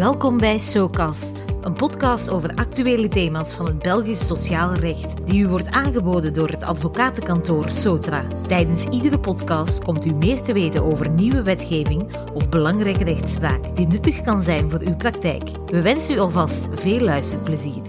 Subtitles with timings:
[0.00, 5.48] Welkom bij SoCast, een podcast over actuele thema's van het Belgisch sociaal recht, die u
[5.48, 8.24] wordt aangeboden door het advocatenkantoor Sotra.
[8.46, 13.86] Tijdens iedere podcast komt u meer te weten over nieuwe wetgeving of belangrijke rechtspraak die
[13.86, 15.50] nuttig kan zijn voor uw praktijk.
[15.66, 17.82] We wensen u alvast veel luisterplezier.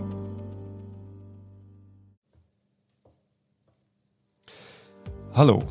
[5.32, 5.62] Hallo,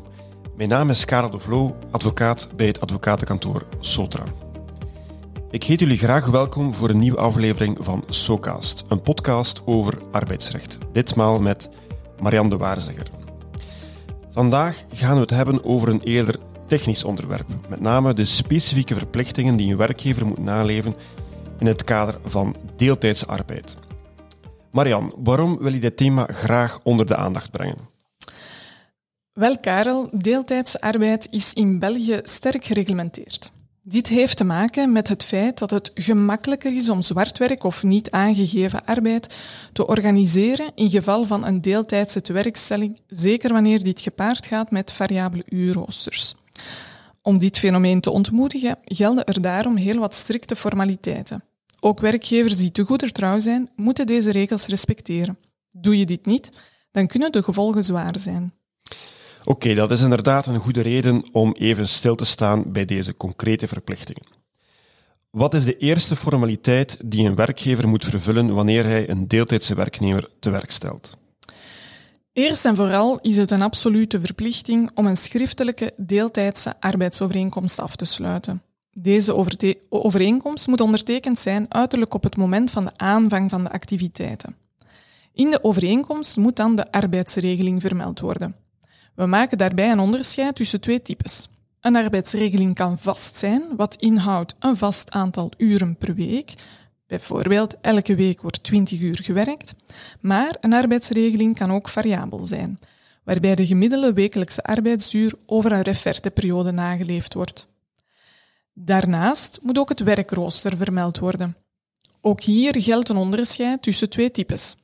[0.55, 4.23] mijn naam is Karel de Vloo, advocaat bij het advocatenkantoor Sotra.
[5.51, 10.77] Ik heet jullie graag welkom voor een nieuwe aflevering van SoCast, een podcast over arbeidsrecht.
[10.91, 11.69] Ditmaal met
[12.21, 13.07] Marianne de Waarzegger.
[14.29, 16.35] Vandaag gaan we het hebben over een eerder
[16.67, 20.95] technisch onderwerp, met name de specifieke verplichtingen die een werkgever moet naleven
[21.59, 23.77] in het kader van deeltijdse arbeid.
[24.71, 27.89] Marianne, waarom wil je dit thema graag onder de aandacht brengen?
[29.33, 33.51] Wel, Karel, deeltijdse arbeid is in België sterk gereglementeerd.
[33.83, 38.11] Dit heeft te maken met het feit dat het gemakkelijker is om zwartwerk of niet
[38.11, 39.35] aangegeven arbeid
[39.73, 45.43] te organiseren in geval van een deeltijdse tewerkstelling, zeker wanneer dit gepaard gaat met variabele
[45.49, 46.35] uurroosters.
[47.21, 51.43] Om dit fenomeen te ontmoedigen gelden er daarom heel wat strikte formaliteiten.
[51.79, 55.37] Ook werkgevers die te goeder trouw zijn, moeten deze regels respecteren.
[55.71, 56.49] Doe je dit niet,
[56.91, 58.53] dan kunnen de gevolgen zwaar zijn.
[59.43, 63.67] Oké, dat is inderdaad een goede reden om even stil te staan bij deze concrete
[63.67, 64.39] verplichtingen.
[65.29, 70.29] Wat is de eerste formaliteit die een werkgever moet vervullen wanneer hij een deeltijdse werknemer
[70.39, 71.17] te werk stelt?
[72.33, 78.05] Eerst en vooral is het een absolute verplichting om een schriftelijke deeltijdse arbeidsovereenkomst af te
[78.05, 78.61] sluiten.
[78.93, 79.35] Deze
[79.89, 84.55] overeenkomst moet ondertekend zijn uiterlijk op het moment van de aanvang van de activiteiten.
[85.33, 88.55] In de overeenkomst moet dan de arbeidsregeling vermeld worden.
[89.15, 91.49] We maken daarbij een onderscheid tussen twee types.
[91.81, 96.53] Een arbeidsregeling kan vast zijn, wat inhoudt een vast aantal uren per week.
[97.07, 99.73] Bijvoorbeeld, elke week wordt 20 uur gewerkt.
[100.19, 102.79] Maar een arbeidsregeling kan ook variabel zijn,
[103.23, 107.67] waarbij de gemiddelde wekelijkse arbeidsduur over een referteperiode nageleefd wordt.
[108.73, 111.55] Daarnaast moet ook het werkrooster vermeld worden.
[112.21, 114.75] Ook hier geldt een onderscheid tussen twee types.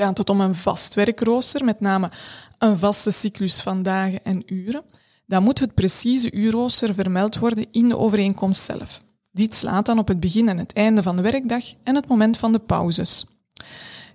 [0.00, 2.10] Gaat het om een vast werkrooster, met name
[2.58, 4.82] een vaste cyclus van dagen en uren,
[5.26, 9.02] dan moet het precieze uurrooster vermeld worden in de overeenkomst zelf.
[9.32, 12.36] Dit slaat dan op het begin en het einde van de werkdag en het moment
[12.36, 13.26] van de pauzes.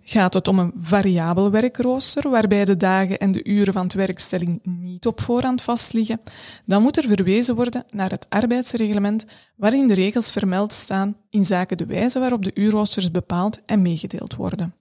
[0.02, 4.60] Gaat het om een variabel werkrooster, waarbij de dagen en de uren van de werkstelling
[4.64, 6.22] niet op voorhand vastliggen,
[6.66, 11.78] dan moet er verwezen worden naar het arbeidsreglement waarin de regels vermeld staan in zaken
[11.78, 14.74] de wijze waarop de uurroosters bepaald en meegedeeld worden.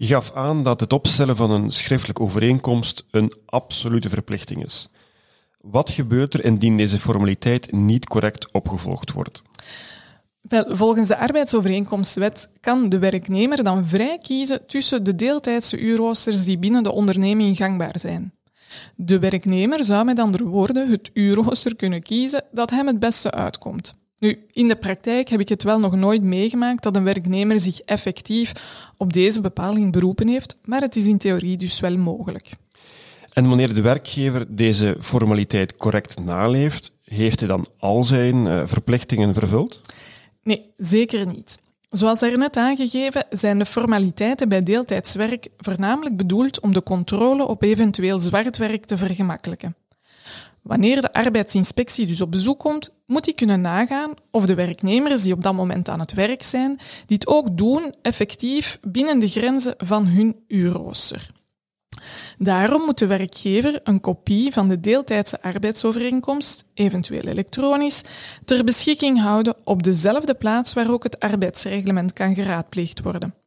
[0.00, 4.88] Je gaf aan dat het opstellen van een schriftelijke overeenkomst een absolute verplichting is.
[5.60, 9.42] Wat gebeurt er indien deze formaliteit niet correct opgevolgd wordt?
[10.40, 16.58] Wel, volgens de arbeidsovereenkomstwet kan de werknemer dan vrij kiezen tussen de deeltijdse uurroosters die
[16.58, 18.34] binnen de onderneming gangbaar zijn.
[18.96, 23.99] De werknemer zou met andere woorden het uurrooster kunnen kiezen dat hem het beste uitkomt.
[24.20, 27.80] Nu, in de praktijk heb ik het wel nog nooit meegemaakt dat een werknemer zich
[27.80, 28.52] effectief
[28.96, 32.50] op deze bepaling beroepen heeft, maar het is in theorie dus wel mogelijk.
[33.32, 39.34] En wanneer de werkgever deze formaliteit correct naleeft, heeft hij dan al zijn uh, verplichtingen
[39.34, 39.80] vervuld?
[40.42, 41.58] Nee, zeker niet.
[41.90, 48.18] Zoals daarnet aangegeven zijn de formaliteiten bij deeltijdswerk voornamelijk bedoeld om de controle op eventueel
[48.18, 49.74] zwart werk te vergemakkelijken.
[50.62, 55.32] Wanneer de arbeidsinspectie dus op bezoek komt, moet die kunnen nagaan of de werknemers die
[55.32, 60.06] op dat moment aan het werk zijn, dit ook doen effectief binnen de grenzen van
[60.06, 61.30] hun uurrooster.
[62.38, 68.02] Daarom moet de werkgever een kopie van de deeltijdse arbeidsovereenkomst, eventueel elektronisch,
[68.44, 73.39] ter beschikking houden op dezelfde plaats waar ook het arbeidsreglement kan geraadpleegd worden.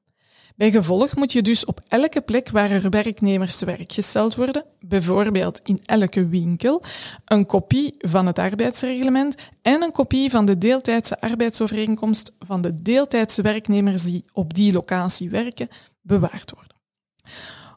[0.56, 4.66] Bij gevolg moet je dus op elke plek waar er werknemers te werk gesteld worden,
[4.80, 6.84] bijvoorbeeld in elke winkel,
[7.25, 13.41] een kopie van het arbeidsreglement en een kopie van de deeltijdse arbeidsovereenkomst van de deeltijdse
[13.41, 15.67] werknemers die op die locatie werken,
[16.02, 16.72] bewaard worden.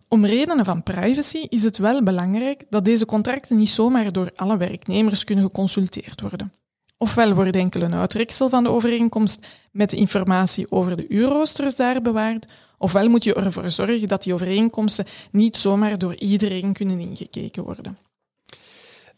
[0.08, 4.56] Om redenen van privacy is het wel belangrijk dat deze contracten niet zomaar door alle
[4.56, 6.52] werknemers kunnen geconsulteerd worden.
[6.98, 12.02] Ofwel wordt enkel een uitreksel van de overeenkomst met de informatie over de uurroosters daar
[12.02, 12.46] bewaard,
[12.78, 17.98] ofwel moet je ervoor zorgen dat die overeenkomsten niet zomaar door iedereen kunnen ingekeken worden.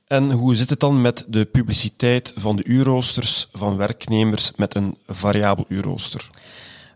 [0.06, 4.96] En hoe zit het dan met de publiciteit van de uurroosters van werknemers met een
[5.06, 6.30] variabel uurrooster?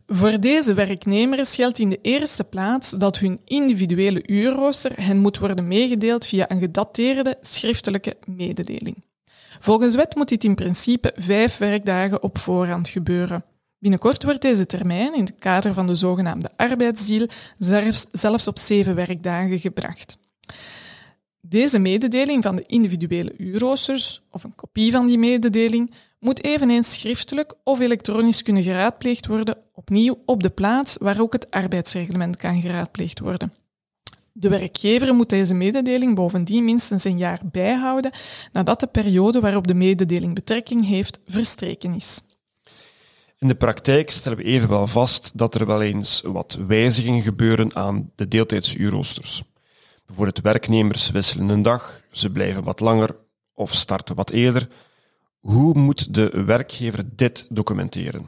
[0.06, 5.68] Voor deze werknemers geldt in de eerste plaats dat hun individuele uurrooster hen moet worden
[5.68, 9.04] meegedeeld via een gedateerde schriftelijke mededeling.
[9.60, 13.44] Volgens wet moet dit in principe vijf werkdagen op voorhand gebeuren.
[13.82, 17.26] Binnenkort wordt deze termijn in het kader van de zogenaamde arbeidsdeal
[17.58, 20.18] zelfs, zelfs op zeven werkdagen gebracht.
[21.40, 27.54] Deze mededeling van de individuele uurroosters, of een kopie van die mededeling, moet eveneens schriftelijk
[27.64, 33.18] of elektronisch kunnen geraadpleegd worden, opnieuw op de plaats waar ook het arbeidsreglement kan geraadpleegd
[33.18, 33.52] worden.
[34.32, 38.12] De werkgever moet deze mededeling bovendien minstens een jaar bijhouden
[38.52, 42.20] nadat de periode waarop de mededeling betrekking heeft verstreken is.
[43.42, 48.10] In de praktijk stellen we evenwel vast dat er wel eens wat wijzigingen gebeuren aan
[48.14, 49.42] de deeltijdsuurroosters.
[50.06, 53.16] Bijvoorbeeld werknemers wisselen een dag, ze blijven wat langer
[53.54, 54.68] of starten wat eerder.
[55.40, 58.26] Hoe moet de werkgever dit documenteren?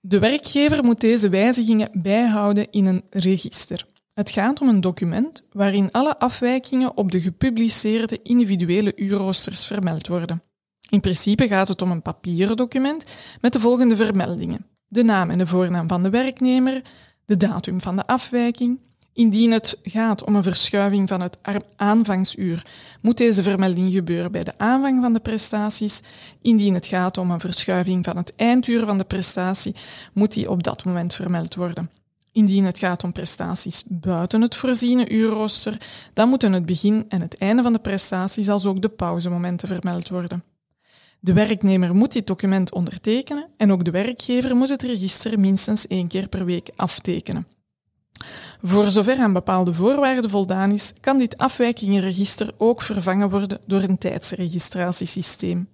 [0.00, 3.86] De werkgever moet deze wijzigingen bijhouden in een register.
[4.14, 10.42] Het gaat om een document waarin alle afwijkingen op de gepubliceerde individuele uurroosters vermeld worden.
[10.88, 13.04] In principe gaat het om een papieren document
[13.40, 14.66] met de volgende vermeldingen.
[14.86, 16.82] De naam en de voornaam van de werknemer,
[17.24, 18.78] de datum van de afwijking.
[19.12, 21.38] Indien het gaat om een verschuiving van het
[21.76, 22.66] aanvangsuur,
[23.00, 26.00] moet deze vermelding gebeuren bij de aanvang van de prestaties.
[26.42, 29.74] Indien het gaat om een verschuiving van het einduur van de prestatie,
[30.12, 31.90] moet die op dat moment vermeld worden.
[32.32, 35.76] Indien het gaat om prestaties buiten het voorziene uurrooster,
[36.12, 40.08] dan moeten het begin en het einde van de prestaties als ook de pauzemomenten vermeld
[40.08, 40.42] worden.
[41.20, 46.08] De werknemer moet dit document ondertekenen en ook de werkgever moet het register minstens één
[46.08, 47.46] keer per week aftekenen.
[48.62, 53.98] Voor zover aan bepaalde voorwaarden voldaan is, kan dit afwijkingenregister ook vervangen worden door een
[53.98, 55.68] tijdsregistratiesysteem.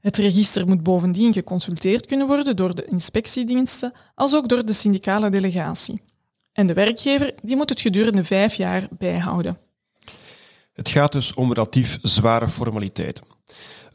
[0.00, 5.30] Het register moet bovendien geconsulteerd kunnen worden door de inspectiediensten, als ook door de syndicale
[5.30, 6.02] delegatie.
[6.52, 9.58] En de werkgever die moet het gedurende vijf jaar bijhouden.
[10.72, 13.24] Het gaat dus om relatief zware formaliteiten.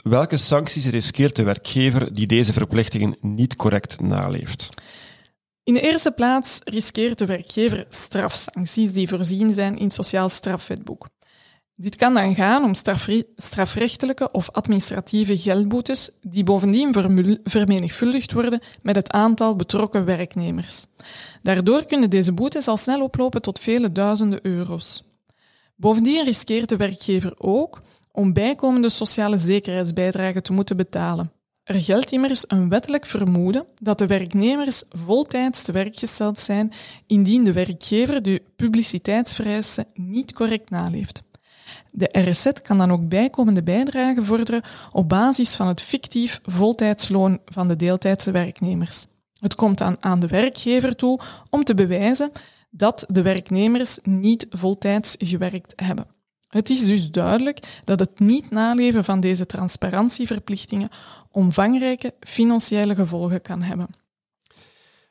[0.10, 4.70] Welke sancties riskeert de werkgever die deze verplichtingen niet correct naleeft?
[5.64, 11.08] In de eerste plaats riskeert de werkgever strafsancties die voorzien zijn in het Sociaal Strafwetboek.
[11.76, 12.74] Dit kan dan gaan om
[13.36, 16.94] strafrechtelijke of administratieve geldboetes die bovendien
[17.44, 20.86] vermenigvuldigd worden met het aantal betrokken werknemers.
[21.42, 25.04] Daardoor kunnen deze boetes al snel oplopen tot vele duizenden euro's.
[25.76, 27.82] Bovendien riskeert de werkgever ook
[28.18, 31.32] om bijkomende sociale zekerheidsbijdragen te moeten betalen.
[31.64, 36.74] Er geldt immers een wettelijk vermoeden dat de werknemers voltijds te werk gesteld zijn
[37.08, 41.24] indien de werkgever de publiciteitsvereisten niet correct naleeft.
[41.92, 44.62] De RSZ kan dan ook bijkomende bijdragen vorderen
[44.92, 49.06] op basis van het fictief voltijdsloon van de deeltijdse werknemers.
[49.40, 52.32] Het komt dan aan de werkgever toe om te bewijzen
[52.70, 56.17] dat de werknemers niet voltijds gewerkt hebben.
[56.48, 60.90] Het is dus duidelijk dat het niet naleven van deze transparantieverplichtingen
[61.32, 63.88] omvangrijke financiële gevolgen kan hebben.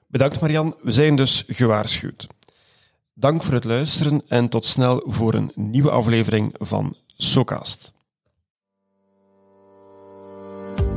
[0.07, 2.27] Bedankt Marian, we zijn dus gewaarschuwd.
[3.15, 7.93] Dank voor het luisteren en tot snel voor een nieuwe aflevering van SoCast.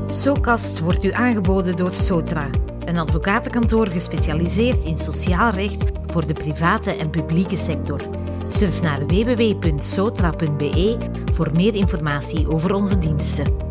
[0.07, 2.49] SoCast wordt u aangeboden door Sotra,
[2.85, 8.09] een advocatenkantoor gespecialiseerd in sociaal recht voor de private en publieke sector.
[8.49, 10.97] Surf naar www.sotra.be
[11.33, 13.68] voor meer informatie over onze diensten.